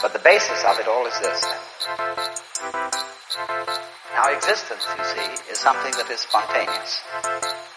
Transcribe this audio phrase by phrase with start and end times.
[0.00, 1.44] But the basis of it all is this.
[4.14, 7.02] Now existence, you see, is something that is spontaneous.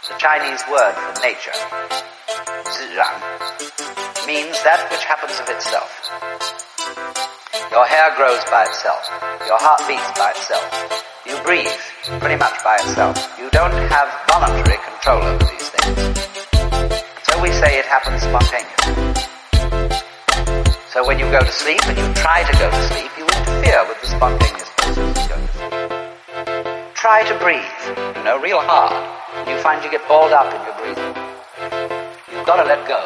[0.08, 1.52] The Chinese word for nature,
[2.72, 3.20] ziran,
[4.28, 5.92] means that which happens of itself.
[7.52, 9.04] Your hair grows by itself.
[9.44, 10.64] Your heart beats by itself.
[11.28, 11.68] You breathe
[12.24, 13.20] pretty much by itself.
[13.36, 16.00] You don't have voluntary control over these things.
[17.28, 18.96] So we say it happens spontaneously.
[20.96, 23.84] So when you go to sleep and you try to go to sleep, you interfere
[23.84, 26.96] with the spontaneous process of going to sleep.
[26.96, 27.84] Try to breathe,
[28.16, 28.96] you know, real hard.
[29.44, 31.16] And you find you get balled up in your breathing.
[32.32, 33.00] You've got to let go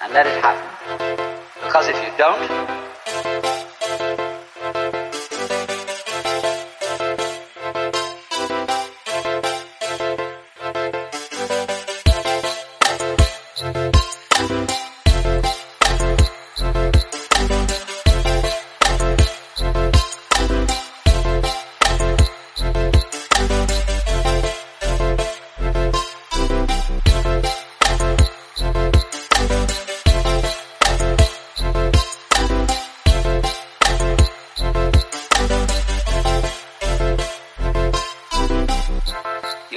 [0.00, 0.64] and let it happen.
[1.60, 2.40] Because if you don't,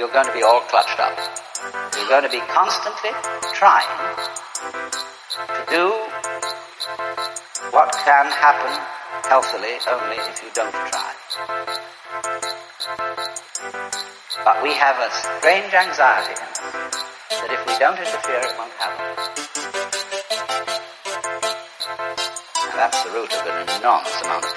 [0.08, 1.12] you're going to be all clutched up.
[1.94, 3.10] You're going to be constantly
[3.52, 3.84] trying
[5.36, 5.92] to do
[7.76, 8.72] what can happen
[9.28, 11.12] healthily only if you don't try.
[14.44, 16.56] But we have a strange anxiety in us
[17.28, 19.04] that if we don't interfere, it won't happen.
[22.64, 24.54] And that's the root of an enormous amount of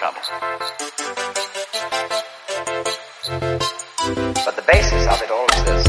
[3.59, 3.80] trouble.
[4.01, 5.85] But the basis of it all is this.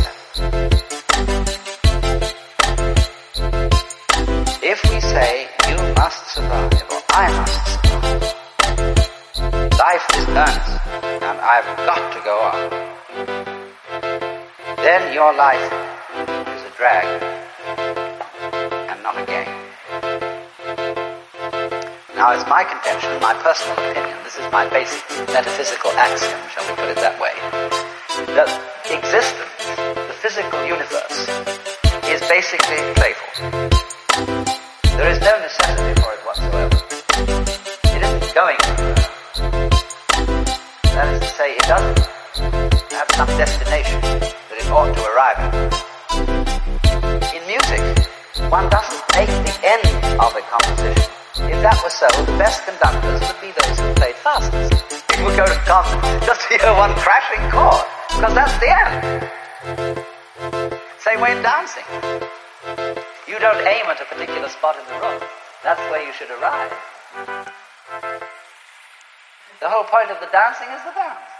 [4.62, 8.20] If we say, you must survive, or I must survive,
[9.78, 10.76] life is earnest,
[11.24, 12.68] and I've got to go on,
[14.84, 15.72] then your life
[16.52, 17.06] is a drag,
[18.90, 19.48] and not a game.
[22.14, 26.74] Now, it's my contention, my personal opinion, this is my basic metaphysical axiom, shall we
[26.76, 27.32] put it that way,
[28.12, 28.48] that
[28.92, 29.56] existence,
[29.96, 31.24] the physical universe,
[32.12, 33.32] is basically playful.
[35.00, 36.76] There is no necessity for it whatsoever.
[37.88, 38.94] It isn't going anywhere.
[40.92, 41.98] That is to say, it doesn't
[42.92, 45.72] have some destination that it ought to arrive at.
[47.32, 47.80] In music,
[48.52, 49.88] one doesn't make the end
[50.20, 51.12] of a composition.
[51.48, 54.84] If that were so, the best conductors would be those who played fastest.
[55.08, 57.84] People go to concerts just to hear one crashing chord,
[58.22, 59.02] because that's the end.
[61.00, 61.82] Same way in dancing.
[63.26, 65.20] You don't aim at a particular spot in the room.
[65.64, 66.70] That's where you should arrive.
[69.58, 71.31] The whole point of the dancing is the dance.